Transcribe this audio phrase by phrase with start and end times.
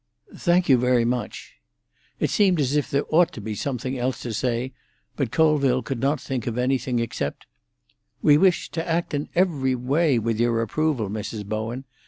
[0.35, 1.57] "Thank you very much."
[2.19, 4.73] It seemed as if there ought to be something else to say,
[5.15, 7.45] but Colville could not think of anything except:
[8.19, 11.45] "We wish to act in every way with your approval, Mrs.
[11.45, 11.83] Bowen.